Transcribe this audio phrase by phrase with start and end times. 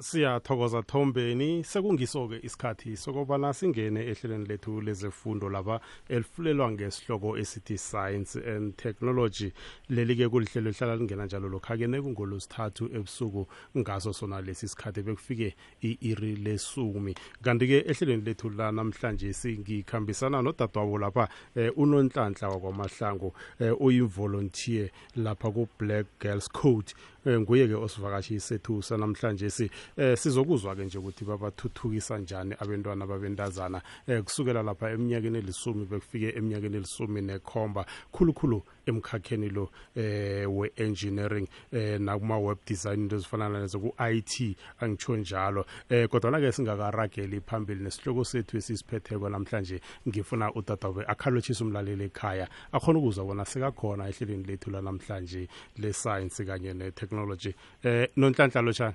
[0.00, 8.76] siyathokoza thombeni sekungiso-ke isikhathi sokubana singene ehlelweni lethu lezefundo laba elifulelwa ngesihloko esithi science and
[8.76, 9.52] technology.
[9.90, 13.46] Leli-ke kulihlelo lihlala lingena njalo lokha-ke nekungolosithathu ebusuku
[13.78, 17.14] ngaso sona lesi sikhathi bekufike i-iri lesumi.
[17.42, 26.48] Kanti-ke ehlelweni lethu lanamhlanje singikhambisana nodadewabo lapha eh, unonhlanhla wakwamahlangu eh, uyivolunteer lapha ku-black girls
[26.48, 26.94] code.
[27.28, 34.22] Eh, nguye-ke osivakashi sethu sanamhlanje si eh sizokuzwa-ke nje ukuthi babathuthukisa njani abantwana babentazana eh
[34.22, 42.58] kusukela lapha eminyakeni elisumi bekufike eminyakeni elisumi nekhomba khulukhulu emkhakheni lo eh we-engineering eh nakuma-web
[42.66, 45.64] design into ezifana nazo ku-IT angitsho njalo.
[45.88, 53.24] Eh kodwana-ke singakarageli phambili nesihloko sethu esisiphetheko namhlanje ngifuna udadabe akhalotshise umlaleli ekhaya akhona ukuzwa
[53.24, 55.48] bona sekakhona ehlelweni lethu lanamhlanje
[55.78, 57.54] le-science kanye ne-technology.
[57.84, 58.94] Eh nonhlanhla lotshani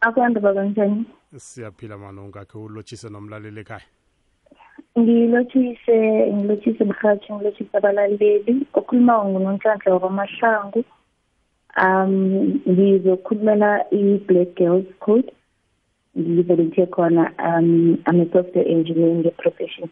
[0.00, 1.06] Akwanda baba njani?
[1.38, 4.01] siyaphila mano ngakhe ulotshise nomlaleli ekhaya.
[4.98, 5.96] Ngilothise
[6.34, 8.66] ngilothise mhathi ngilothise abalaleli.
[8.78, 10.84] Okhuluma ngonhlanhla wakwamahlangu
[11.84, 12.12] um
[12.68, 15.32] ngizokhulumela i-Black Girls Code.
[16.18, 19.88] Ngivolunteer khona um I'm a software engineer nge-profession.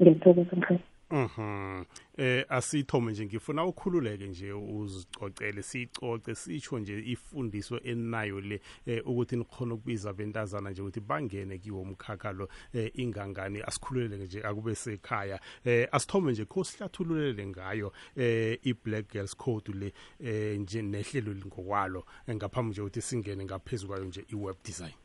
[0.00, 1.84] Ngiyathokoza mhathi Mhm.
[2.16, 9.36] Eh asithome nje ngifuna ukhululeke nje uzicocele sicoce sitsho nje ifundiso enayo le eh, ukuthi
[9.36, 13.62] nikhona ukubiza bentazana nje ukuthi bangene kiwo umkhakha lo eh, ingangani.
[13.62, 15.40] Asikhululeke nje akube sekhaya.
[15.64, 22.04] Eh asithome nje kho sihlathululele ngayo eh i-Black Girls Code le eh nje nehlelo ngokwalo
[22.26, 25.03] eh, ngaphambi nje ukuthi singene ngaphezulu kwayo nje i-web design.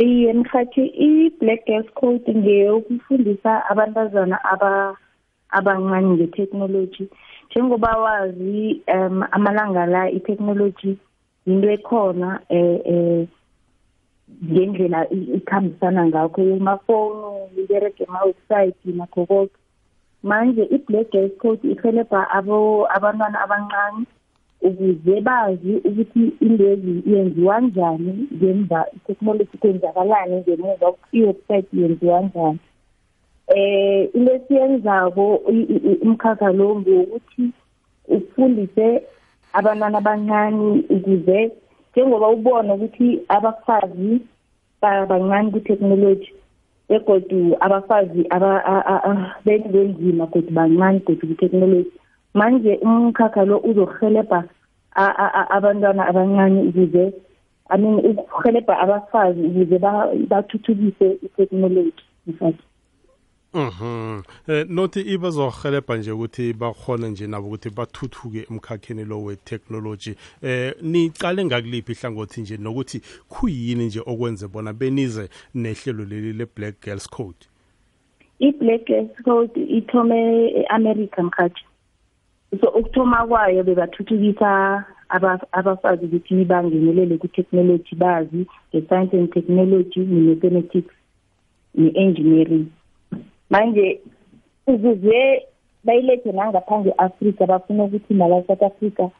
[0.00, 4.96] Iye mhathi i-black girls code ngeyokufundisa abantazana aba
[5.50, 7.04] abancane nge-technology
[7.50, 10.92] njengoba wazi um amalanga la i-technology
[11.46, 13.28] yinto ekhona eh eh
[14.44, 19.56] ngendlela ikhambisana ngakho emafoni ibereke ema-website nakho konke
[20.22, 24.06] manje i-black girls code ihelebha abo abantwana abancane
[24.62, 32.58] ukuze bazi ukuthi indezi yenziwa njani ngemva i-technology kwenzakalani ngemuva i-website yenziwa njani.
[33.56, 35.34] Eh into esiyenzako
[36.02, 37.44] umkhakha lo ngokuthi
[38.08, 39.02] ufundise
[39.52, 41.50] abantwana abancane ukuze
[41.92, 44.20] njengoba ubona ukuthi abafazi
[44.80, 46.32] bancane ku-technology
[46.88, 48.22] begodu abafazi
[49.72, 51.99] benzima kodwa bancane kodwa ku-technology
[52.34, 54.44] manje umkhakha lo uzohelebha
[55.56, 57.12] abantwana abancane ukuze
[57.74, 59.78] i mean ukuhelebha abafazi ukuze
[60.30, 62.64] bathuthukise i-technology mfathi
[63.54, 64.22] Mhm.
[64.48, 70.14] Eh nothi ibazohelebha nje ukuthi bakhona nje nabo ukuthi bathuthuke emkhakheni lo we-technology.
[70.42, 77.08] Eh nicale ngakuliphi ihlangothi nje nokuthi kuyini nje okwenze bona benize nehlelo leli le-Black Girls
[77.08, 77.48] Code.
[78.38, 81.64] I-Black Girls Code ithome e-America mkhathi.
[82.58, 84.84] So ukuthoma kwayo bebathuthukisa
[85.52, 90.94] abafazi ukuthi bangenelele ku-technology bazi nge-science and technology ne-mathematics
[91.74, 92.66] ne-engineering.
[93.50, 94.00] Manje
[94.66, 95.46] ukuze
[95.84, 99.10] bayilethe nangaphandle afrika bafuna ukuthi nala south africa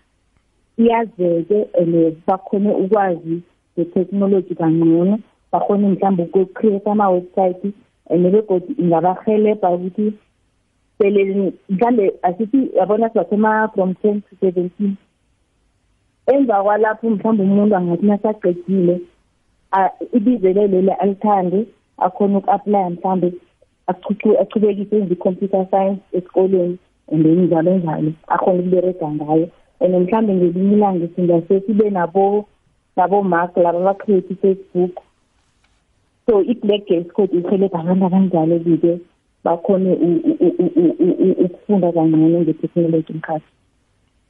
[0.79, 3.43] iyazeke and bakhone ukwazi
[3.79, 5.19] nge-technology kangcono
[5.53, 7.73] bakhone mhlawumbe uku-create ama-website
[8.11, 10.13] and begodi ingabahelebha ukuthi
[11.01, 14.97] sele mhlambe asithi yabona sibathoma from ten to seventeen.
[16.27, 19.01] Emva kwalapho mhlawumbe umuntu angathi nasaqedile
[20.13, 21.67] ibizele leli alithande
[21.99, 23.33] akhona uku-aplya mhlawumbe
[24.41, 26.79] achubekise enze i-computer science esikoleni
[27.13, 29.49] and then njalo njalo akhona ukuberega ngayo.
[29.81, 32.45] And mhlawumbe ngelinye ilanga singase sibe nabo
[32.97, 35.01] nabo-mark laba abacreate i-facebook.
[36.27, 39.01] So i-black girls code ihelebha abantu abanjalo bike
[39.45, 39.91] bakhone
[41.45, 43.51] ukufunda kangcono nge-technology mkhathi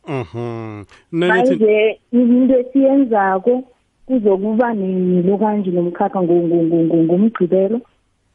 [0.08, 0.84] Mhm.
[1.12, 3.62] manje into esiyenzako
[4.06, 7.80] kuzokuba nilo kanje nomkhakha ngomgcibelo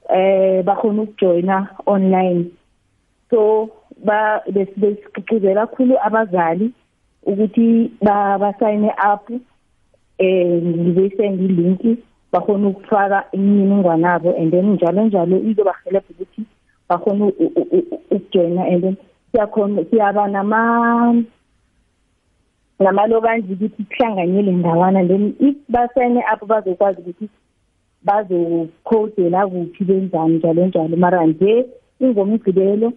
[0.10, 2.46] eh bakhona ukujoyina online
[3.30, 3.70] so
[4.06, 6.72] ba besigqugquzela kakhulu abazali
[7.26, 7.92] ukuthi
[8.40, 9.26] basayine up
[10.18, 11.98] eh ngizoyisenda ilinki
[12.32, 16.42] bakhona ukufaka imininingwane yabo and then njalo njalo izobahelebha ukuthi
[16.90, 17.26] bakhona
[18.12, 18.98] ukujoyina and then
[19.32, 21.24] siyakhona siyaba nama
[22.80, 25.08] namalokanje ukuthi kuhlanganyele ndawana.
[25.08, 27.30] Then if basayine up bazokwazi ukuthi
[28.04, 31.66] bazokhodela kuphi benzani njalo njalo mara nje
[32.00, 32.94] ingomgqibelo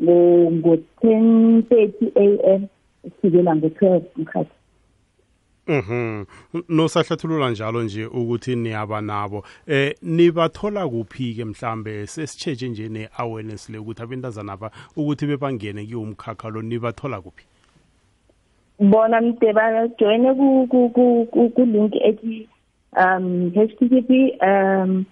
[0.00, 2.66] ngo-ten thirty a m
[3.02, 4.50] kufikela ngo-twelve mkhathi
[5.68, 6.24] Mhm.
[6.68, 9.44] Nosahlathulula njalo nje ukuthi niyaba nabo.
[9.66, 16.48] Eh nibathola kuphi ke mhlambe sesicheje nje neawareness le ukuthi abentazana aba ukuthi bebangene kuyomkhakha
[16.48, 17.44] lo nibathola kuphi?
[18.80, 20.88] Bona mde bajoine ku ku
[21.32, 22.48] ku ku link ethi
[22.96, 25.04] um http um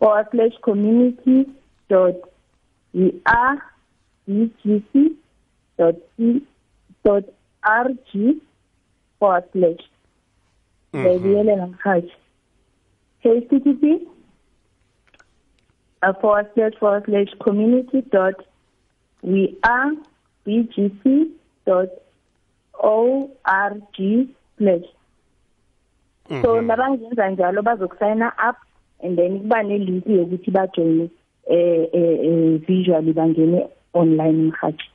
[0.00, 1.46] forward slash community
[1.88, 2.16] dot
[2.96, 3.62] er
[5.78, 6.42] dot c
[7.04, 7.24] dot
[7.62, 8.40] rg
[9.18, 9.80] forward slash
[10.92, 12.12] bayibiyele namhaji
[13.22, 13.82] http
[16.02, 18.36] uh, forward slash forward slash community dot
[19.22, 19.92] we are
[20.46, 21.26] bgc
[21.66, 21.90] dot
[22.78, 23.98] org
[24.58, 24.84] slash
[26.42, 28.56] so nabangenza njalo bazokusayina up
[29.04, 31.10] and then kuba nelink yokuthi bajoyine
[31.46, 34.90] eh eh visually bangene online mhaji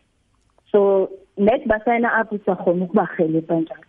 [0.72, 3.83] so net basayina up usakhona ukubahelebha njalo.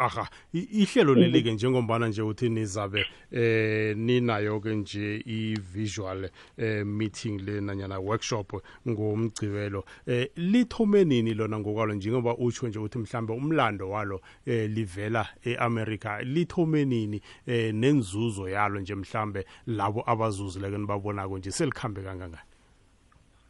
[0.00, 7.40] Aha ihlelo leli ke njengombana nje uthi nizabe eh ninayo ke nje i-visual eh meeting
[7.40, 11.94] le nanyana workshop ngomgcibelo eh lithome nini lona ngokwalo?
[11.94, 18.80] Njengoba utsho nje uthi mhlambe umlando walo eh livela eAmerica lithome nini eh nenzuzo yalo
[18.80, 22.42] nje mhlambe labo abazuzileke nibabonako nje selikhambe kangangani?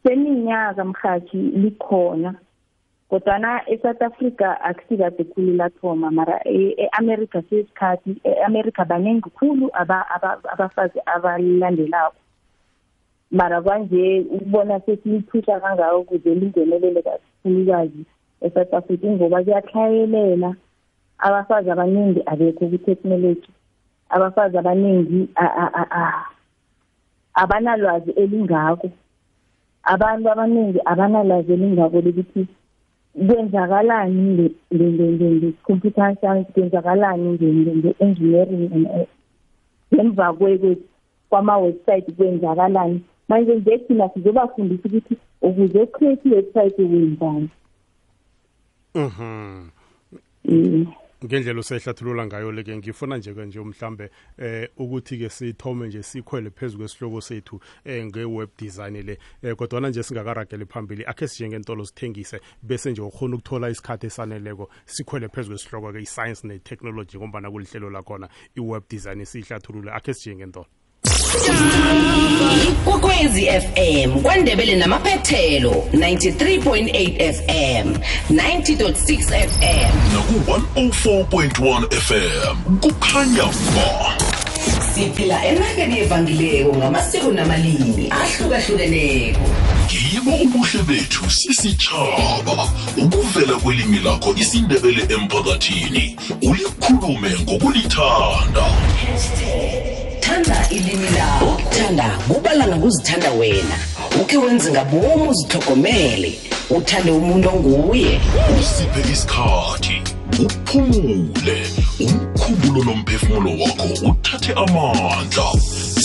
[0.03, 2.35] Seminyaka mhathi likhona.
[3.11, 9.69] Kodwana eSouth Africa akusikade khulu lathoma mara eAmerica sesikhathi eAmerica baningi khulu
[10.53, 12.15] abafazi abalandelako.
[13.31, 18.05] Mara kwanje ukubona sesiliphusha kangako ukuze lingenelele kakhulukazi
[18.41, 20.55] eSouth Africa ngoba kuyahlayelela
[21.19, 23.49] abafazi abaningi abekho ku-technology
[24.09, 25.29] abafazi abaningi
[27.33, 28.89] abanalwazi elingako.
[29.83, 32.47] Abantu abaningi abanalwazi elingako lokuthi
[33.13, 38.87] kwenzakalani nge-computer science kwenzakalani nge-engineering
[39.93, 40.33] ngemva
[41.29, 43.01] kwama-website kwenzakalani?
[43.27, 47.49] Manje nje thina sizobafundisa ukuthi ukuze ucreate i-website wenzani?
[48.95, 49.69] Mhm.
[51.25, 56.49] Ngendlela usehlathulula ngayo leke ngifuna nje ke nje mhlambe eh ukuthi ke sithome nje sikhwele
[56.49, 59.17] phezu kwesihloko sethu eh nge-web design le.
[59.41, 64.69] Eh kodwa nje singakaragele phambili akhe sije ngentolo sithengise bese nje ukhona ukuthola isikhathi esaneleko
[64.85, 70.67] sikhwele phezu kwesihloko ke i-science ne-technology ngombana kulihlelo lakhona i-web design siyihlathulule akhe sije ngentolo
[72.85, 77.95] kokwezi fm kwandebele namaphethelo 93.8 fm
[78.31, 83.43] 90.6 fm naku-104.1 fm kukhanya
[83.75, 84.17] ba
[84.95, 89.39] siphila enakeni evangileko ngamasiko namalimi ahlukahlukeneko.
[90.13, 98.65] Yibo ubuhle bethu sisitshaba ukuvela kwelimi lakho isindebele emphakathini ulikhulume ngokulithanda.
[100.31, 101.45] Thanda ilimi lakho?
[101.45, 103.75] Ukuthanda kubala ngokuzithanda wena.
[104.21, 106.39] Ukhe wenze ngabomu uzihlogomele
[106.69, 108.19] uthande umuntu onguye.
[108.59, 110.01] Usiphe isikhathi.
[110.39, 111.57] Uphumule.
[111.99, 115.51] Umkhumbulo nomphefumulo wakho uthathe amandla.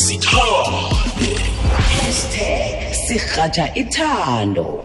[0.02, 1.40] Zithande
[3.06, 4.84] sirhatsha ithando.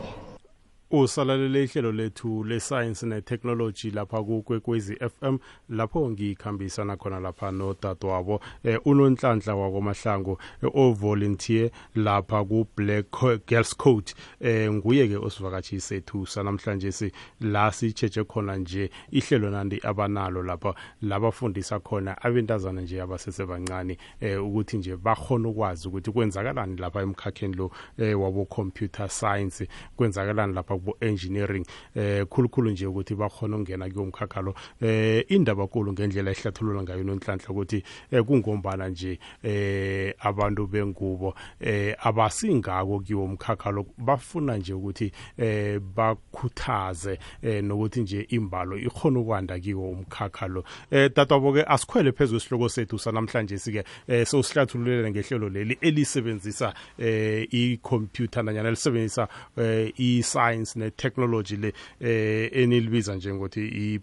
[0.91, 5.37] Usalalele ihlelo lethu le-science ne-technology lapha kukwekwezi FM
[5.69, 14.13] lapho ngikhambisana khona lapha nodadewabo eh, unonhlanhla wakwamahlangu eh, ovolunteer lapha ku-black girls code.
[14.39, 21.79] Eh, nguye-ke osivakatshi sethu sanamhlanje si la sitsheje khona nje ihlelo nandi abanalo lapha labafundisa
[21.79, 28.21] khona abentazana nje abasesebancane eh, ukuthi nje bakhona ukwazi ukuthi kwenzakalani lapha emkhakheni lo eh,
[28.21, 34.55] wabo computer science kwenzakalani lapha kubo engineering eh khulukhulu nje ukuthi bakhona ukungena kuyomkhakha lo
[34.81, 41.95] eh indaba nkulu ngendlela ehlathulula ngayo nonhlanhla ukuthi eh kungombana nje eh abantu bengubo eh
[41.99, 49.59] abasingako kiwo umkhakha lo bafuna nje ukuthi eh bakhuthaze eh nokuthi nje imbalo ikhona ukwanda
[49.59, 55.49] kiwo umkhakha lo eh tatwabo ke asikhwele phezulu isihloko sethu sanamhlanje sike eh sosihlathululele ngehlelo
[55.49, 63.99] leli elisebenzisa eh i-computer nanyana lisebenzisa eh i-science ne-technology le eh enilibiza njengokuthi i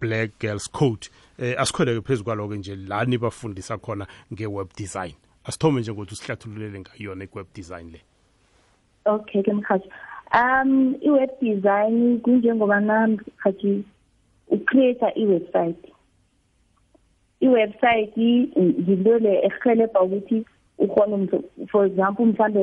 [0.00, 1.08] Black Girls Code.
[1.38, 5.14] Eh asikhweleke phezulu kwaloko nje la nibafundisa khona nge-web design.
[5.44, 8.00] Asithome nje ngokuthi sihlathululele ngayona i-web design le.
[9.04, 9.88] Okay ke mkhathi
[10.34, 13.84] um i-web design kunjengoba namkhathi
[14.48, 15.92] ucreate i-website.
[17.40, 20.44] I-website yinto le ehelebha ukuthi
[20.78, 21.28] ukhona
[21.70, 22.60] for example mhlambe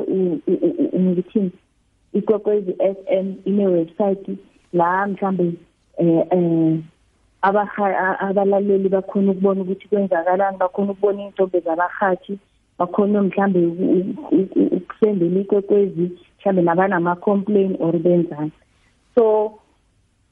[0.98, 1.52] ngithini
[2.12, 4.28] ikwekwezi FM ine website
[4.72, 5.52] la mhlambe
[5.98, 6.78] eh eh
[7.42, 12.38] abaha- abalaleli bakhona ukubona ukuthi kwenzakalani bakhona ukubona iy'ntombi zabahathi
[12.78, 18.50] bakhona mhlambe u- u- u- ukusendela ikwekwezi mhlambe nabanama-complain or benzani.
[19.14, 19.52] So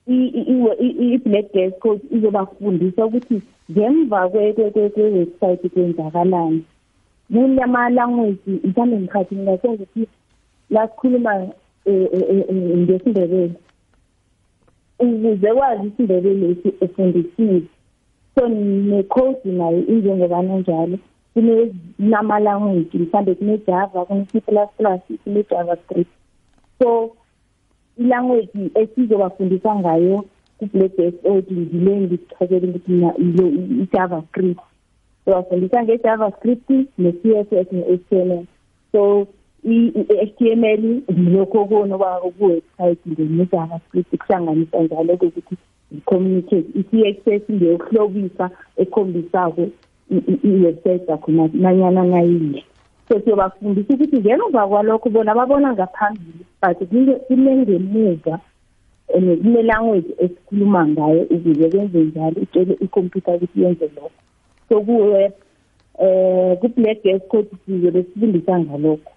[0.06, 3.42] i- i- i- i- i-black gas code izobafundisa ukuthi
[3.72, 6.64] ngemva kwe- kwe- kwe- kwe-website kwenzakalani.
[7.32, 10.08] Kunama-language mhlawumbe ngikhathi ngingasenza ukuthi
[10.70, 10.88] la
[11.88, 13.54] sikhuluma eh, eh, eh, eh, ngesindebele.
[14.98, 17.62] Ukuze kwazi isindebele lesi ufundisiwe
[18.34, 20.98] so necode nayo injengobana njalo
[21.34, 26.10] kunama-language mhlawumbe kune-java kune-c plus plus kune-javascript
[26.78, 27.10] so
[27.98, 30.24] ilanguage esizobafundisa ngayo
[30.58, 34.60] ku-black gas od ngile ngikuchazele ukuthi mina ilo i-javascript
[35.24, 38.44] sobafundisa nge-javascript ne-c s s ne-html
[38.92, 39.26] so
[39.64, 45.56] i-html ngilokho kona ku-website nge-javascript kuhlanganisa njalo kokuthi
[45.96, 49.62] i-communicate i-css ngeyokuhlobisa ekhombisako
[50.10, 52.64] i- i- i-website yakho na- nanyana nayile
[53.08, 58.40] so siyobafundisa ukuthi ngemva kwalokho bona babona ngaphambili but kune- kunengemuva
[59.14, 64.10] and kune-language esikhuluma ngayo ukuze kwenze njalo itshele ikhompyutha ukuthi yenze lokho.
[64.68, 65.32] So ku-web
[65.98, 69.12] um ku-black gas code sizobe sifundisa ngalokho.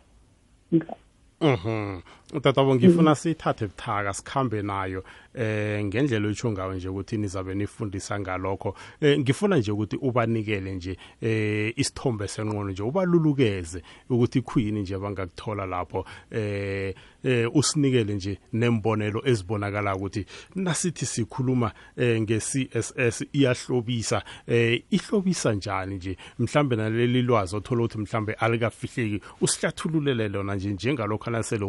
[0.71, 2.03] Mhm.
[2.39, 8.75] Tatabo ngifuna sithathe buthaka sikhambe nayo eh ngendlela oyitsho ngayo nje ukuthi nizabe nifundisa ngalokho.
[9.01, 15.65] Eh ngifuna nje ukuthi ubanikele nje eh isithombe senqono nje ubalulukeze ukuthi khuyini nje bangakuthola
[15.65, 16.05] lapho.
[16.31, 24.23] Eh eh usinikele nje nembonelo ezibonakala ukuthi nasithi sikhuluma eh nge-CSS iyahlobisa.
[24.47, 26.17] Eh ihlobisa njani nje?
[26.39, 31.65] Mhlambe naleli lwazi othola ukuthi mhlambe alikafihleki usihlathululele lona nje njengalokho anasele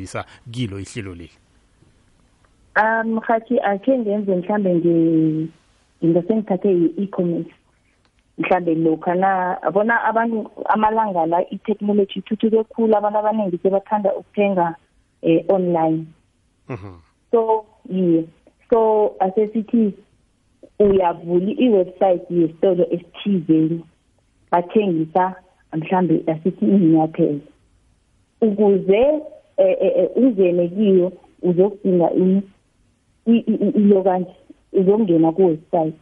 [0.00, 1.30] ubafundisa kilo ihlelo leli?
[2.76, 5.48] Um hathi akhe ngenze mhlambe nge-
[6.04, 7.50] ngingase ngithathe i-e-commerce.
[8.38, 14.74] Mhlambe lokha na bona abantu amalanga la i-technology ithuthuke khulu abantu abaningi sebathanda ukuthenga
[15.22, 16.06] eh, online.
[16.68, 17.00] Mhm.
[17.32, 18.22] so yeah
[18.70, 19.92] so asesithi
[20.78, 23.84] uyavula i-website yesitolo esithizeni
[24.50, 25.34] bathengisa
[25.72, 27.40] mhlambe asithi inyathelo
[28.40, 29.20] ukuze
[30.16, 31.12] ungene kiyo
[31.42, 32.42] uzokudinga ini
[33.26, 34.30] i- i- i- ilo kanje
[34.72, 35.98] uzongena ku-website.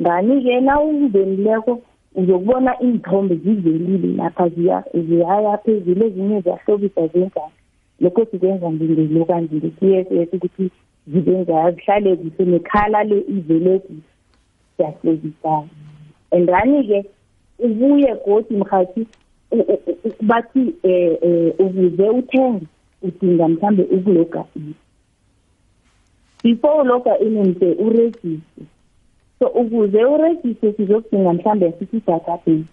[0.00, 1.80] Ngani-ke na ungenileko
[2.14, 7.52] uzokubona iinthombe zivelile lapha ziya- ziyaya phezulu ezinye ziyahlobisa zenzani.
[8.00, 10.70] Lokho sikwenza ngingelo kanje nge-c s s ukuthi
[11.06, 14.00] zibe njalo zihlale kuhle nekhala le ivele kuhle
[14.76, 15.68] siyahlobisana.
[16.32, 17.04] And then-ke
[17.58, 19.06] ubuye godi mhathi
[20.20, 22.66] bathi eh ukuze uthenge
[23.02, 24.74] udinga mhlambe ukuloga in
[26.42, 28.64] before uloga in mse uregister
[29.38, 32.64] so ukuze uregister sizokudinga mhlambe sithi i-database.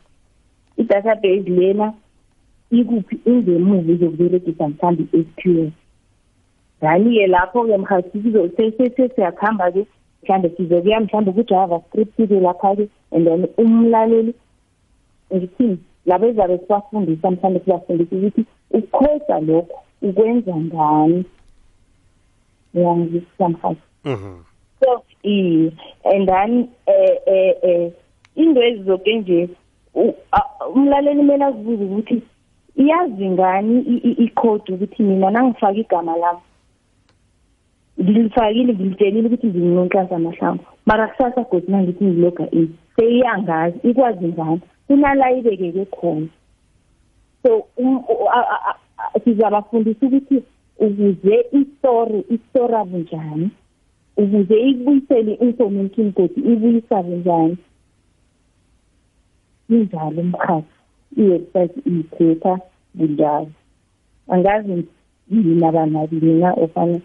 [0.77, 1.93] I-database lena
[2.71, 5.69] ikuphi ingemuva izokuberegisa mhlambe i-SQL
[6.83, 8.23] ngani-ke lapho-ke mhathi
[9.15, 9.85] siyakuhamba-ke
[10.23, 14.33] mhlambe sizokuya mhlambe ku-javascript-ke lapha-ke and then umlaleli
[15.35, 21.25] ngithini labo ezabe sibafundisa mhlawumbe sibafundisa ukuthi ukukhoda lokho ukwenza ngani.
[22.73, 24.35] Uyangizwisisa mhathi Mhm.
[24.79, 25.71] so iye.
[26.05, 27.91] And then eh eh eh
[28.35, 29.49] into ezizoke nje
[29.95, 32.21] u- a- umlaleli kumele azibuze ukuthi
[32.75, 36.39] iyazi ngani i- i- icode ukuthi mina nangifaka igama lami
[38.01, 45.31] ngilifakile ngilitshelile ukuthi nginonhlanhla amahlamvu mara kusasa godi nangithi ngiloga in seyiyangazi ikwazi ngani kunala
[45.31, 46.27] ibekeke khona.
[47.43, 48.03] So um-
[49.23, 50.43] sizabafundisa ukuthi
[50.79, 53.49] ukuze istory istora bunjani
[54.17, 57.57] ukuze ikubuyisele i-information godi ibuyisa bunjani
[59.69, 60.73] injalo umkhathi
[61.17, 62.59] i-website iyikhepha
[62.93, 63.51] bunjalo.
[64.27, 64.85] Angazi
[65.29, 66.99] mina banabili na ofana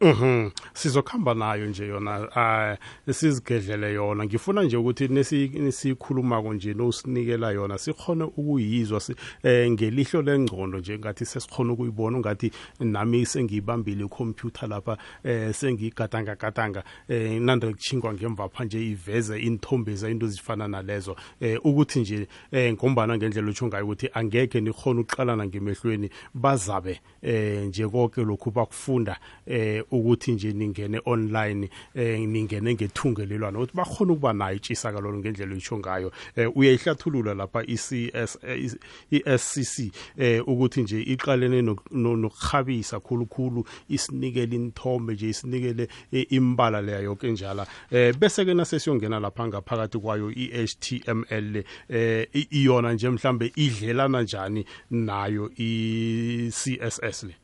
[0.00, 0.50] Mhm.
[0.74, 2.76] Sizokhamba nayo nje yona ah
[3.12, 4.24] sizigedlele yona.
[4.24, 10.98] Ngifuna nje ukuthi nesi nisikhuluma nje nosinikela yona sikhone ukuyizwa si- eh ngelihlo lengcondo nje
[10.98, 12.50] ngathi sesikhona ukuyibona ungathi
[12.80, 19.92] nami sengiyibambile ikhompyutha lapha eh sengiyigadanga gadanga eh nande kuchingwa ngemva pha nje iveze inthombe
[20.10, 21.16] into ezifana nalezo.
[21.40, 27.66] Eh ukuthi nje eh ngombana ngendlela utsho ngayo ukuthi angeke nikhona ukuqalana ngemehlweni bazabe eh
[27.66, 34.32] nje konke lokhu bakufunda eh ukuthi nje ningene online eh ningene ngethungelelwano ukuthi bakhona ukuba
[34.32, 36.12] nayo itshisakalolo ngendlela oyisho ngayo.
[36.36, 38.70] Eh uyayihlathulula lapha i-CS eh,
[39.10, 46.82] i-SCC eh ukuthi nje iqalene nok- no- nokukhabisa khulukhulu isinikele inthombe nje isinikele eh, imbala
[46.82, 53.52] leya yonke njala eh bese ke nasesiyongena lapha ngaphakathi kwayo i-HTML eh iyona nje mhlambe
[53.56, 57.34] idlelana njani nayo i-CSS le?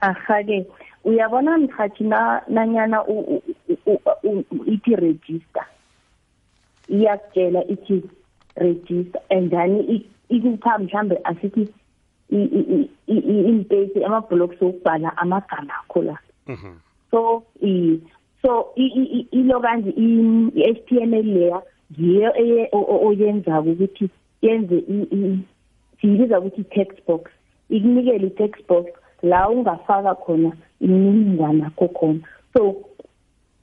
[0.00, 0.66] Aha-ke.
[1.04, 3.42] Uyabona mhathi na nanyana u- u-
[3.86, 5.66] u- u- u- ithi register.
[6.88, 8.02] Iyakutshela ithi
[8.56, 11.68] register and then i- ikupha mhlambe asithi
[12.30, 16.18] i- i- i- i- impesi ama-blocks okubhala amagama akho la.
[16.46, 16.72] Mhm.
[17.10, 18.00] so i
[18.42, 24.08] so i- i- i- ilo kanje i- i-HTML leya ngiyo eye- o- o- oyenzako ukuthi
[24.42, 25.38] yenze i- i-
[26.00, 27.30] siyibiza ukuthi i-text box.
[27.70, 28.86] Ikunikele i-text box
[29.24, 32.20] la ungafaka khona imininingwane yakho khona
[32.54, 32.76] so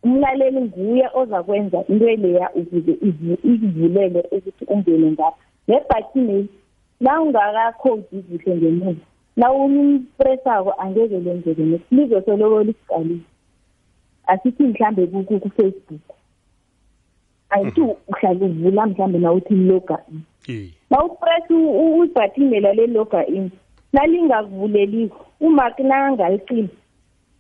[0.03, 2.91] umlaleli nguye ozakwenza into leya ukuze
[3.44, 5.38] ikuvulele ukuthi ungene ngapha.
[5.68, 6.48] Nebhathini
[7.01, 8.96] la ungakakhodi kuhle ngemuva
[9.38, 13.20] la ulimpresako angeke lenzeke lizosoloko lisiqalile.
[14.27, 16.01] Asithi mhlambe ku- ku- ku-facebook
[17.50, 23.50] ayithi uhlala uvula mhlambe nawuthi loga in eh nawupress ibhathini lela le-loga in.
[23.94, 26.70] Nalingakuvuleliko umark nangalicini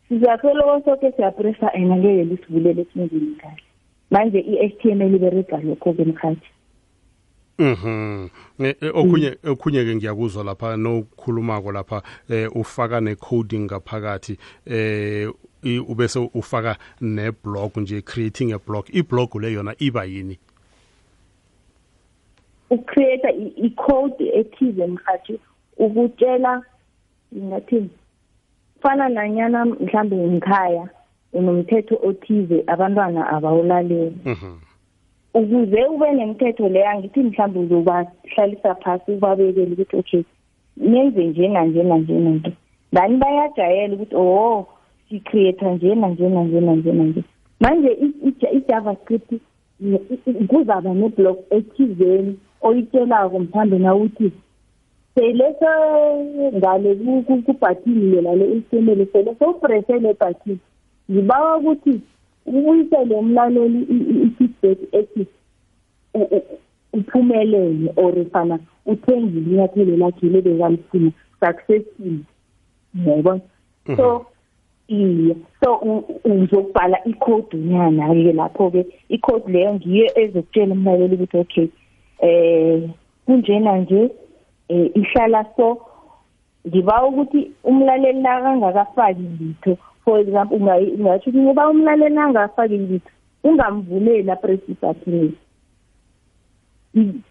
[0.09, 3.63] sizasoloko soke siyapressa and angeke lisivulele singeni kahle.
[4.11, 6.47] Manje i-h t m l iberega lokho-ke mkhathi
[7.59, 8.29] Mhm.
[8.93, 15.29] Okunye okunye ke ngiyakuzwa lapha nokukhulumako lapha eh ufaka necoding ngaphakathi eh
[15.89, 20.39] ubese ufaka neblog nje creating a blog iblog le yona iba yini?
[22.69, 25.39] Ucreate i- i-code ethize mhathi
[25.85, 26.61] ukutshela
[27.37, 27.89] ngathini
[28.81, 30.85] fana nanyana mhlambe ngikhaya
[31.33, 34.17] unomthetho othize abantwana abawulaleli.
[34.25, 34.57] Mhm.
[35.33, 40.23] ukuze ube nemithetho leyo angithi mhlawumbe uzobahlalisa phasi ubabekele ukuthi okay
[40.77, 42.51] nenze njena njena njena nje
[42.93, 44.67] then bayajayela ukuthi oh
[45.09, 47.23] sicreate njena njena njena njena nje
[47.59, 47.91] manje
[48.57, 49.33] i-javascript
[50.47, 54.31] kuzaba neblog ethizeni oyitshelako mhlawumbe nawuthi
[55.15, 55.71] selese
[56.57, 60.59] ngale ku- ku- kubhathini lela le-html sele sewuprese le bhathini
[61.11, 62.01] ngibawa ukuthi
[62.45, 65.25] ubuyisele umlaleli i- i- i-feedback ethi
[66.13, 66.57] u- u-
[66.93, 72.17] uphumelele or fana uthengile inyathelo lakhe lebekalifuna successful.
[73.05, 73.41] Yayibona
[73.97, 74.25] so
[74.87, 75.35] iye.
[75.63, 78.85] So u- uzokubhala ikhodi nyana-ke lapho-ke.
[79.09, 81.67] Ikhodi leyo ngiyo ezokutshela umlaleli ukuthi okay
[82.21, 82.89] eh
[83.25, 84.09] kunjena nje?
[84.71, 85.67] Eh ihlala so
[86.67, 93.11] ngiba ukuthi umlaleli nakangakafaki litho for example ukuthi ngoba umlaleli angafaki litho
[93.43, 95.31] ungamvumeli apresi button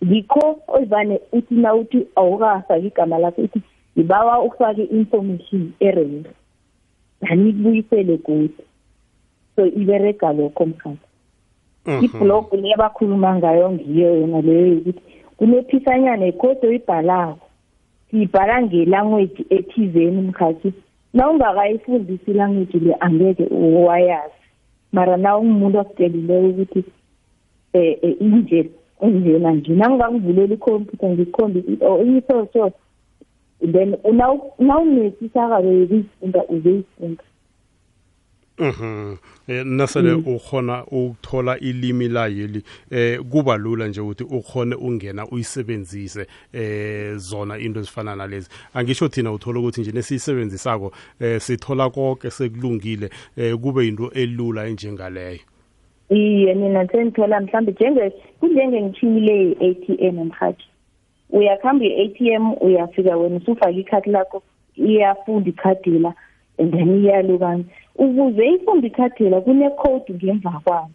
[0.05, 3.61] ngikho oyivane uthi na uthi awukafaki igama lakho uthi
[3.95, 6.25] ngibawa ufake i-information error
[7.21, 8.65] nani kubuyisele kude
[9.57, 11.11] so iberega lokho mkhathi
[11.87, 12.05] Mhm.
[12.05, 15.03] iblog le abakhuluma ngayo ngiyo yona leyo yokuthi
[15.41, 17.47] kunephisanyana ikhodi oyibhalako.
[18.11, 20.73] Siyibhala ngelanguage ethizeni mkhathi.
[21.15, 23.45] Na ungakayifundisi ilanguage le angeke
[23.87, 24.35] wayazi
[24.93, 26.85] mara na ungumuntu ositshelileko ukuthi
[27.73, 28.71] eh eh, inje
[29.03, 29.73] injena nje.
[29.73, 32.73] Nangingakuvulela ikhompyutha ngikukhombisa or iso so
[33.73, 33.97] then
[34.59, 37.25] nawunesisakalo yokuyifunda uzoyifunda.
[38.61, 39.17] Mhm.
[39.49, 47.17] Eh nasele ukhona ukuthola ilimi layeli eh kuba lula nje ukuthi ukhone ungena uyisebenzise eh
[47.17, 48.49] zona into ezifana nalezi.
[48.75, 55.41] Angisho thina uthola ukuthi nje nesiyisebenzisako eh sithola konke sekulungile eh kube into elula enjengaleyo.
[56.11, 60.65] iye mina sengithola mhlawumbe njenge kunjengengithini le i-ATM mhathi
[61.31, 64.43] uyakuhamba i-ATM uyafika wena usufake ikhadi lakho
[64.77, 66.15] iyafunda ikhadi la
[66.59, 67.65] and then iyalukana
[68.05, 70.91] ukuze ifunde ikhadi la kune-code ngemva kwayo.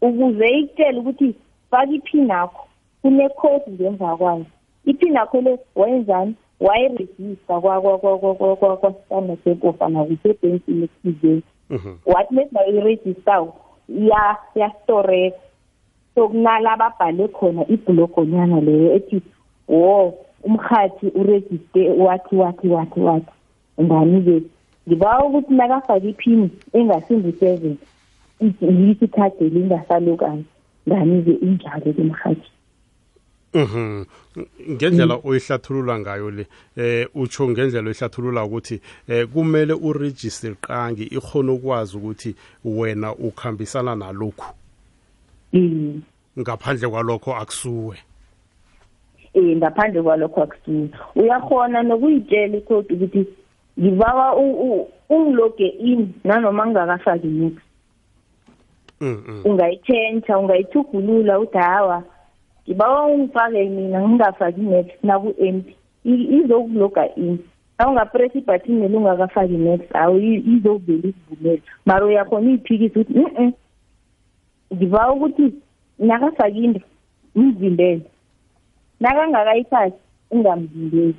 [0.00, 1.28] Ukuze ikutshele ukuthi
[1.70, 2.62] faka iphini yakho
[3.02, 4.46] kune-code ngemva kwayo.
[4.90, 6.34] Iphini yakho le wayenzani?
[6.60, 11.96] Wayirejista kwa-standard bank ofana kusebhenkini ethizeni Mhm.
[12.06, 13.54] wathi mesingayirejistawo
[13.88, 15.38] iya yastoreka
[16.14, 19.22] so kunala ababhale khona ibhlogonyana leyo ethi
[19.68, 23.32] wo umhathi urejiste wathi wathi wathi wathi.
[23.80, 24.42] Ngani-ke
[24.88, 27.76] ngibawa ukuthi nakafake iphini engasingu-seven
[28.60, 30.44] yisi ikhadi lingasalukani
[30.88, 32.48] ngani-ke injalo ke mhathi
[33.54, 34.04] Mhm.
[34.70, 41.96] Ngendlela oyihlathulula ngayo le eh utsho ngendlela oyihlathulula ukuthi eh kumele uregister qangi ikhona ukwazi
[41.96, 44.54] ukuthi wena ukhambisana nalokhu
[45.52, 46.02] Mm.
[46.38, 47.96] ngaphandle kwalokho akusuwe.
[49.34, 53.26] eh ngaphandle kwalokho akusuka uyakhona nokuyitshela icode ukuthi
[53.80, 57.54] ngibawa u- u- ungiloge in nanoma ngingakafaki nix
[59.00, 59.40] Mhm.
[59.44, 62.04] ungayitshentsha ungayithugulula uthi hawa
[62.68, 67.38] ngibawa ungifake mina ngingafaki next naku-empty I- izokuloga in.
[67.78, 73.52] Na ungapress ibhathini neli ungakafaki next awu i- izokuvela ikuvumela mara uyakhona uyiphikisa ukuthi mm
[74.74, 75.52] ngibawa ukuthi
[75.98, 76.80] nakafaki into
[77.38, 78.00] ngimvimbele
[79.00, 79.96] nakangakayifaki
[80.30, 81.14] ungamvimbeli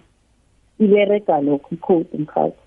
[0.80, 2.64] iberega lokho icode mkhathi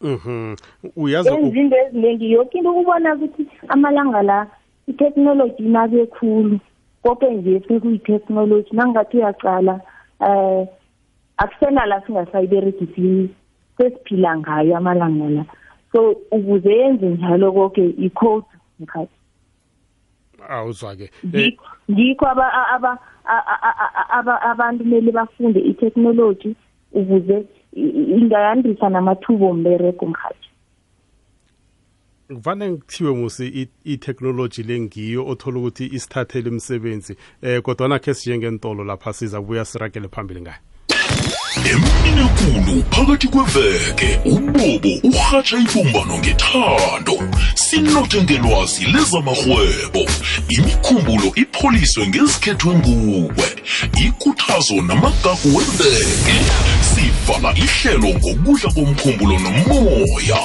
[0.00, 0.56] Mhm.
[0.96, 4.46] Uyazi yenza into eziningi yoke into ukubona ukuthi amalanga la
[4.88, 6.58] itheknoloji inabe khulu
[7.02, 8.70] konke nje sekuyi-technology.
[8.72, 9.80] Nangingathi uyacala
[10.20, 10.66] um
[11.36, 13.30] akusena la singasayiberegisi
[13.78, 15.44] sesiphila ngayo amalanga la.
[15.92, 18.46] So ukuze yenze njalo konke i-code
[18.80, 19.18] mkhathi
[20.48, 21.10] awuzwa ke.
[21.32, 21.56] Eh,
[21.90, 22.26] ngikho
[24.42, 26.54] abantu kumele bafunde i-technology.
[26.94, 30.48] Ukuze i- i- ingayandisa namathuba ombereko mhathi
[32.28, 39.12] Kuvane ngithiwe musi i- i-technology lengiyo othola ukuthi isithathele imisebenzi eh kodwa nakhe sijengentolo lapha
[39.12, 40.60] siza kubuya siragele phambili ngayo.
[42.14, 44.18] Emini ekulu phakathi kweveke.
[44.24, 47.18] Ubobo urhatsha ibumbano ngethando.
[47.54, 50.10] Sinothe ngelwazi lezamarhwebo.
[50.48, 53.48] Imikhumbulo ipholiswe ngezikhethwe nguwe
[54.06, 56.36] ikuthazo namagagu weveke.
[56.94, 60.40] Sivala ihlelo ngokudla komkhumbulo nomoya.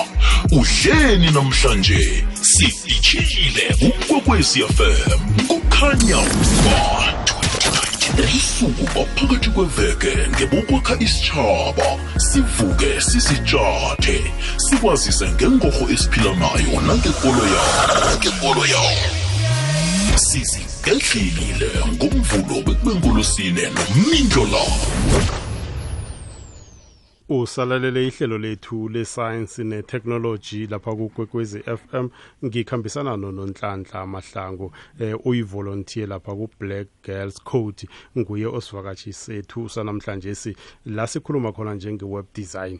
[0.51, 2.23] Udleni namhlanje.
[2.41, 6.21] Sifitshile ukwekwecfm kukhanya
[6.65, 7.18] ba
[8.19, 18.65] 2023 suku phakathi kweveke ngebokwakha isitshaba sivuke sisitshathe sikwazise ngengorho esiphila nayo nangekolo yawo ngekolo
[18.65, 18.97] yawo.
[20.15, 25.48] Sizigedlile ngomvulo bekubengolosine nomindlo lawo
[27.29, 32.09] usalalele ihlelo lethu le-science ne-technology lapha kukwekwezi FM
[32.45, 37.87] ngikhambisana nononhlanhla mahlangu eh uyivolunteer lapha ku-black girls code.
[38.17, 40.55] Nguye osivakatshi sethu sanamhlanje si.
[40.85, 42.73] La sikhuluma khona njenge-web design.
[42.73, 42.79] eh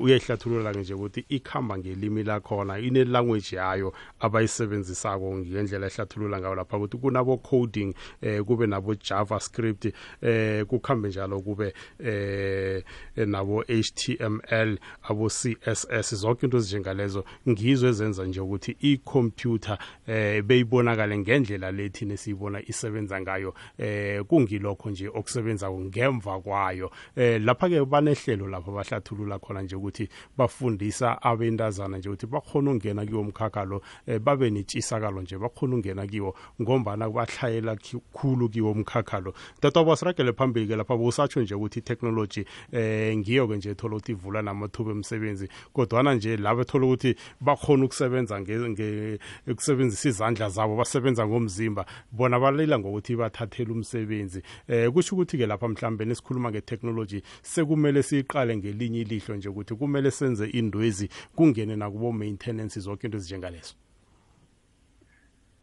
[0.00, 6.98] uyayihlathulula nje ukuthi ikhamba ngelimi lakhona ine language yayo abayisebenzisako ngendlela ehlathulula ngayo lapha ukuthi
[6.98, 12.84] kunabo coding eh kube nabo javascript eh kukhambe njalo kube eh
[13.16, 17.24] nabo HTML abo CSS zonke into ezinjengalezo.
[17.48, 25.08] Ngizo ezenza nje ukuthi i-computer eh beyibonakale ngendlela lethi nesiyibona isebenza ngayo eh kungilokho nje
[25.08, 26.90] okusebenza ngemva kwayo.
[27.16, 33.06] Eh lapha ke banehlelo lapha bahlathulula khona nje ukuthi bafundisa abentazana nje ukuthi bakhona ungena
[33.06, 38.72] kiwo umkhakha lo eh, babe netshisakalo nje bakhona ungena kiwo ngombana bahlayela ki- khulu kiwo
[38.72, 43.74] umkhakha lo tata basiragele phambili ke lapha busatsho nje ukuthi i-technology eh ngiyo ke nje
[43.74, 50.08] thola ukuthi ivula namathuba emisebenzi kodwana nje labo thola ukuthi bakhona ukusebenza nge, nge ukusebenzisa
[50.08, 54.42] izandla zabo basebenza ngomzimba bona balila ngokuthi bathathele umsebenzi.
[54.68, 60.10] Eh kusho ukuthi ke lapha mhlambe nesikhuluma nge-technology sekumele siyiqale ngelinye ilihlo nje ukuthi kumele
[60.10, 63.74] senze indwezi kungene nakubo maintenance zonke into ezinjengalezo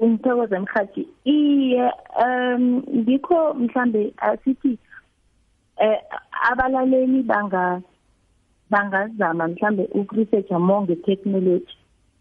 [0.04, 1.92] ngithokoza mhathi iye
[2.26, 4.78] um ngikho mhlambe asithi
[5.78, 5.98] eh
[6.52, 7.82] abalaleli banga
[8.70, 11.74] bangazama mhlambe ukuresearcha more nge-technology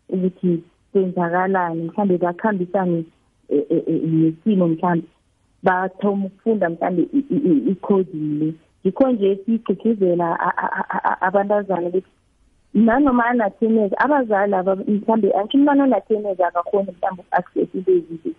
[0.09, 0.63] ukuthi
[0.93, 3.05] kwenzakalani mhlambe bakhambisane
[3.49, 5.07] eh, eh, eh, nesimo mhlambe
[5.63, 8.55] bathoma ukufunda mhlambe i- i- i- i-coding le
[8.87, 12.11] ngikho nje sigqigqizela a- a- a- a- abantazana ukuthi
[12.75, 18.31] nanoma anathemezi abazali aba mhlambe antsho umntwana onathemezi akakhoni mhlawumbe uku-access into ezize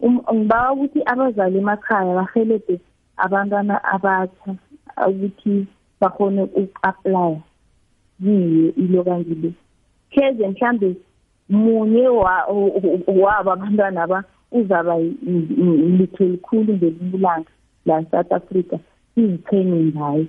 [0.00, 2.80] Um- ngibawa ukuthi abazali emakhaya bahelebhe
[3.16, 4.54] abantwana abatsha
[5.08, 5.66] ukuthi
[6.00, 7.36] bakhone uku-aplya
[8.22, 9.52] kiyo ilo kangile
[10.10, 10.96] kheze mhlambe
[11.48, 12.46] munye wa-
[13.06, 17.50] wabo abantwana aba uzaba litho elikhulu ngelilanga
[17.86, 18.78] la South Africa.
[19.20, 20.26] Siziqhenye ngayo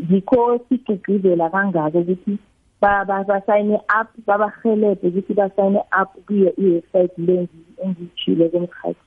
[0.00, 2.38] ngikho sigqigqizela kangako ukuthi
[2.80, 7.48] ba- ba- basayine up babahelebhe ukuthi basayine up kuyo i-website le
[7.84, 9.04] engiyitshile komkhathi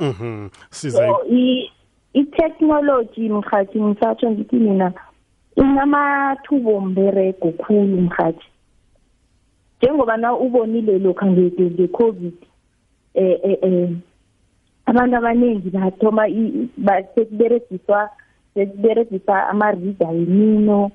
[0.00, 0.48] mhm.
[0.70, 1.06] Siza
[2.14, 4.92] i-technology mkhathi ngisatsho ngithi mina
[5.56, 8.46] inamathuba omberego khulu mkhathi
[9.78, 12.34] njengoba na ubonile nge- nge-covid
[13.14, 13.90] eh eh eh
[14.86, 18.10] abantu abaningi bathoma i- ba- sekuberegiswa
[18.54, 20.90] sekuberegisa ama-reader yemino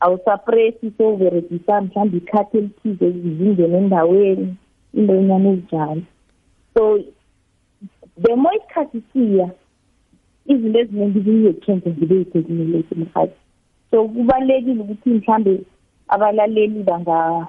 [0.00, 4.56] awusapresi sowuberegisa mhlawumbe ikhathi elithize zingene endaweni
[4.94, 6.02] intonyana ezinjalo
[6.74, 6.98] so
[8.22, 9.50] the more isikhathi siya
[10.46, 13.36] izinto eziningi ziye-change zibe yitheknoloji mhathi
[13.90, 15.60] so kubalulekile ukuthi mhlambe
[16.08, 17.46] abalaleli banga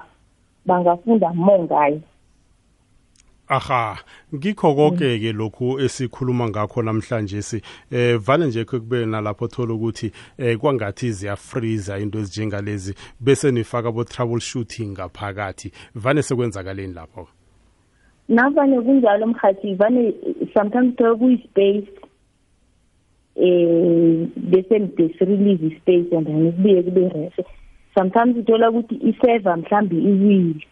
[0.66, 2.00] bangafunda more ngayo.
[3.52, 3.98] Aha
[4.34, 7.62] ngikho konke ke lokhu esikhuluma ngakho namhlanje si.
[7.90, 14.04] Eh vale nje kube nalapho thola ukuthi eh kwangathi ziyafreeza into ezinjengalezi bese nifaka abo
[14.04, 15.72] troubleshooting ngaphakathi.
[15.94, 17.28] Vane sekwenzakaleni lapho?
[18.28, 20.14] Navane kunjalo mhathi vane
[20.54, 21.88] sometimes thola kuyi-space
[23.36, 27.44] eh bese nidesirelease i-space and then kubuye kube refe
[27.94, 30.66] sometimes uthola ukuthi i-server mhlambe iwile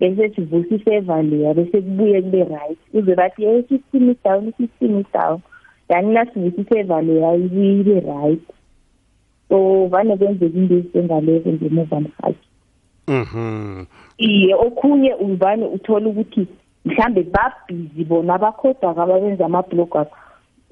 [0.00, 2.78] bese sivusa i-server leya bese kubuye kube right.
[2.92, 5.40] Kuze bathi hey i-system is down i-system is down.
[5.88, 8.40] Yani nasivusa i-server leya ibuye ibe right.
[9.48, 12.48] So vane kwenzeka into ezisengaleko ngemuva mhathi
[13.08, 13.84] mhm.
[14.18, 16.46] Iye okhunye uvane uthola ukuthi
[16.84, 20.08] mhlambe babhizi bona abakhodaka ababenza ama-bloggers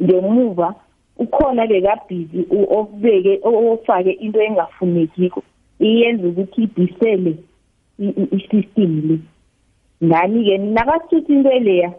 [0.03, 0.75] ngemuva
[1.19, 5.43] ukhona bekabhizi u- okubeke o- ofake into engafunekiko.
[5.81, 7.35] Iyenza ukuthi ibhisele
[7.99, 9.19] i-system le.
[10.05, 11.93] Ngani-ke nakasithi into leya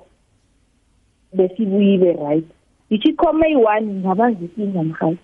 [1.33, 2.45] besibuye ibe right
[2.89, 5.17] ithi ikhoma eyi-one ngabanza isinga mhali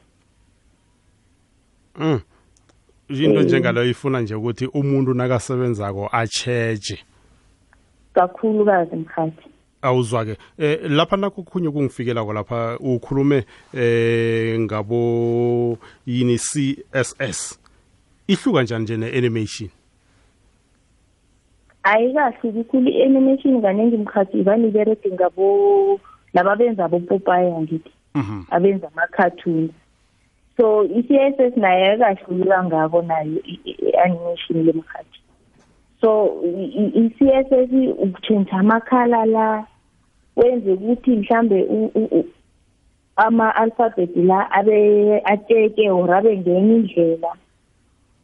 [1.96, 2.20] mm.
[3.10, 3.46] Into Eh.
[3.46, 7.00] njengaleyo ifuna nje ukuthi umuntu nakasebenzako acheje
[8.14, 9.50] kakhulukazi mhathi.
[9.82, 17.60] Awuzwa ke eh lapha nakho khunye kungifikela lapha ukhulume eh ngabo yini CSS
[18.28, 19.70] ihluka njani nje ne-animation?
[21.86, 26.00] Ayikahluki khulu i-animation kaningi mkhathi vane iberege ngabo
[26.34, 28.42] laba benza abopopaya ngithi mhm.
[28.50, 29.72] abenza ama-cartoons
[30.58, 35.20] so i-css nayo ayikahluki kangako nayo i- i- i-animation le mkhathi.
[36.02, 36.10] So
[36.44, 37.72] i- i- i-css
[38.04, 39.68] ukutshentsha amakhala la
[40.36, 42.30] wenze ukuthi mhlambe u- u- u-
[43.16, 47.32] ama-alphabet la abe ateke or abe ngenye indlela.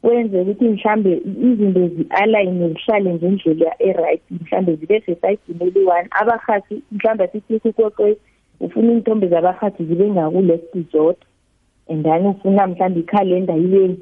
[0.04, 6.08] Wenze ukuthi mhlambe izinto zi-alayine zihlale ngendlela e-right mhlambe zibe sesayidini eli-one.
[6.12, 8.18] Abarhathi mhlambe sithi kukoqwe
[8.60, 11.16] ufuna iinthombe zabarhathi zibe ngaku-left zodwa.
[11.90, 13.98] And then ufuna mhlambe ikhalenda ibe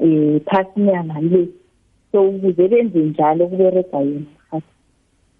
[0.00, 1.48] um phasinyana le
[2.12, 4.66] so ukuze benze njalo kuberega yena mhathi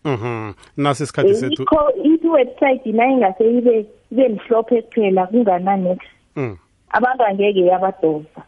[0.05, 0.53] mhm.
[0.77, 1.67] Nasi isikhathi sethu
[2.05, 5.99] ithi website nayo ingase ibe ibe mhlophe kuphela kungana-nex
[6.37, 6.57] mm.
[6.91, 8.43] abantu angeke yabadosa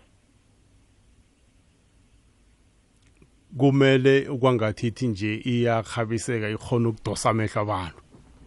[3.59, 8.01] kumele kwangathi ithi nje iyakhabiseka ikhona ukudosa amehlo abantu.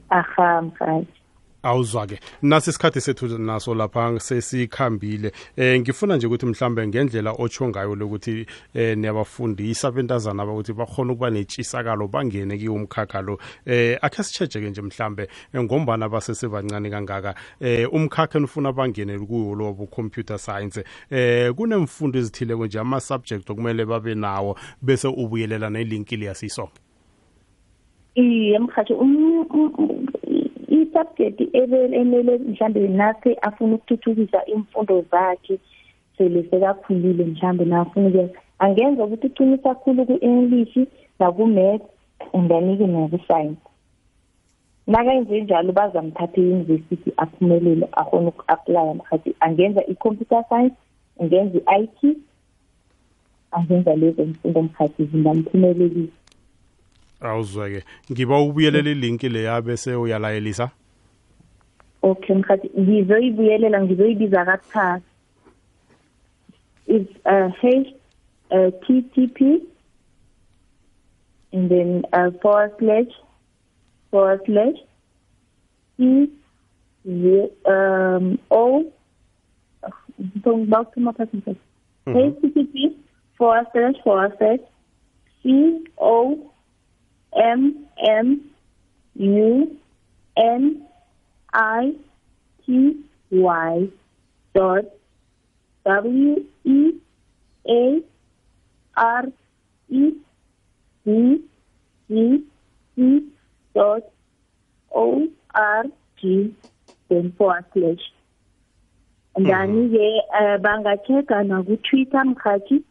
[0.09, 1.14] Aha mhathi
[1.65, 2.19] awuzwa-ke.
[2.41, 5.31] Nasi isikhathi sethu naso lapha sesikhambile.
[5.57, 11.29] Eh ngifuna nje ukuthi mhlambe ngendlela otsho ngayo lokuthi eh niyabafundisa abentazana abakuthi bakhona ukuba
[11.29, 13.39] netshisakalo bangene kiwo umkhakha lo.
[13.65, 17.35] Eh akhe sitshejeke nje mhlambe eh, ngombana basesebancane kangaka.
[17.59, 24.15] Eh umkhakha enifuna bangene kuwo lo computer science eh kunemfundo ezithileko nje ama-subject okumele babe
[24.15, 26.81] nawo bese ubuyelela nelinki liyasisonke
[28.15, 30.04] iye mhathi um- um- um-
[30.81, 35.59] i-subject ebe- emele mhlambe nase afuna ukuthuthukisa imfundo zakhe
[36.17, 40.75] sele sekakhulile mhlambe nafuna ukuyenza angenza ukuthi uqinisa kakhulu ku-english
[41.19, 41.85] naku-math
[42.33, 43.61] and then-ke naku-science.
[44.87, 50.75] Nakayenze njalo bazamthatha e-university aphumelele akhona uku-aplya mhathi angenza i-computer science
[51.19, 52.17] angenza i-i t
[53.51, 56.13] angenza lezo mfundo mhathi zingamphumelelisa
[57.21, 57.83] awuzweke.
[58.11, 60.69] Ngiba ubuyelela ilinki leya bese uyalayelisa?
[62.01, 65.01] Okay mkhathi ngizoyibuyelela ngizoyibiza kabuthaka.
[66.87, 67.93] Is uh, h
[68.51, 69.61] uh, ttp
[71.51, 73.11] and then uh, forward slash
[74.11, 74.77] forward slash
[75.99, 76.27] e
[77.05, 78.83] z um o
[80.21, 81.59] ngibawuthuma phasi mkhathi.
[82.05, 82.75] Http
[83.37, 84.59] forward slash forward slash
[85.43, 86.37] c o
[87.35, 88.41] m m
[89.15, 89.77] u
[90.35, 90.81] n
[91.53, 91.93] I
[92.65, 93.87] T Y
[94.53, 94.85] dot
[95.85, 96.91] W E
[97.67, 98.01] A
[98.95, 99.25] R
[99.89, 100.11] E
[101.05, 101.41] D
[102.09, 102.43] G
[102.95, 103.23] C
[103.73, 104.03] dot
[104.93, 105.83] O R
[106.21, 106.55] G
[107.09, 108.11] then forward slash.
[109.35, 112.83] And then ke uh, bangacheka na ku Twitter mkhathi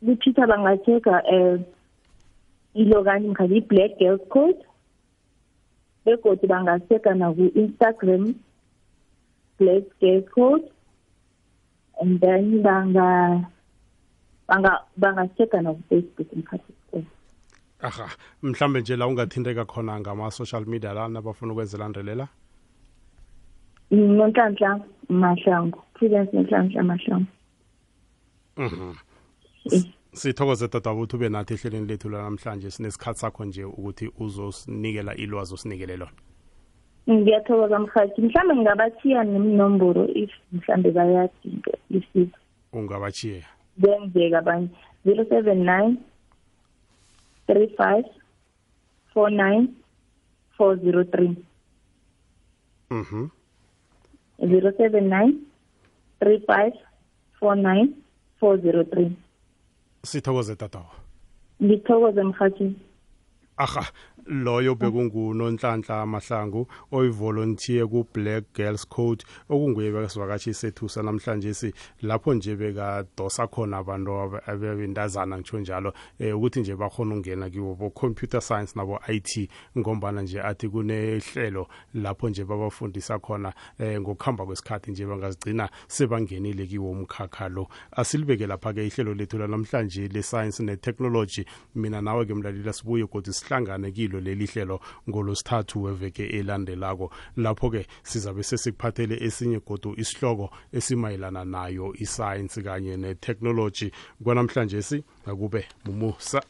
[0.00, 1.58] ku Twitter bangacheka eh
[2.80, 4.62] ilo kani mkhathi Black Girls Code
[6.04, 8.34] begodwa bangaseka na ku-instagram
[9.58, 10.64] black gas code
[12.00, 13.44] and then banga
[14.48, 16.72] banga bangaseka na ku-facebook mkhathi
[17.80, 18.08] aha
[18.42, 22.28] mhlambe nje la ungathinteka khona ngama-social media lana bafuna ukwenza landelela
[23.90, 27.26] nonhlanhla mahlangu prudence nonhlanhla mahlangu.
[28.56, 28.94] Mhm.
[30.18, 30.22] Eh.
[30.22, 35.96] sithokoze dadwabo ukuthi ube nathi ehlelweni lethu lanamhlanje sinesikhathi sakho nje ukuthi uzosinikela ilwazi osinikele
[35.96, 36.12] lona.
[37.10, 42.38] Ngiyathokoza mhathi mhlawumbe ngingabathiya neminomboro if mhlawumbe bayadinga isizo
[42.72, 43.44] ungabachiye
[43.80, 44.68] kuyenzeka abanye
[45.04, 45.96] zero seven nine
[47.46, 48.04] three five
[49.14, 49.68] four nine
[50.56, 51.36] four zero three.
[52.90, 53.28] Mhm.
[54.40, 55.34] Zero seven nine
[56.20, 56.74] three five
[57.38, 57.94] four nine
[58.40, 59.12] four zero three.
[60.04, 60.90] Sithokoze dadwabo
[61.62, 62.72] ngithokoze mhathi
[63.56, 63.82] aha.
[64.28, 73.46] Loyo bekungunonhlanhla mahlangu oyivolontier ku-black girls code okunguye besivakashi sethu sanamhlanje si lapho nje bekadosa
[73.46, 79.50] khona abantu ab- abebintazana ngitsho njalo um ukuthi nje bakhona ukungena kiwo bo-computer science nabo-it
[79.78, 86.90] ngombana nje athi kunehlelo lapho nje babafundisa khona um ngokuhamba kwesikhathi nje bangazigcina sebangenile kiwo
[86.90, 87.68] umkhakha lo.
[87.92, 91.44] Asilibeke lapha-ke ihlelo lethu lanamhlanje le-science ne-technology.
[91.74, 97.10] Mina nawe-ke mlalila sibuye kodwa sihlangane kilo leli hlelo ngolosithathu weveke elandelako.
[97.36, 103.90] Lapho-ke sizabe sesikuphathele esinye godu isihloko esimayelana nayo isayensi kanye ne-technology.
[104.24, 106.42] Kwanamhlanje si akube mumusa.